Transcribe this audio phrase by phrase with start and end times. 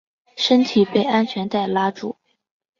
[0.35, 2.15] 身体被安全带拉住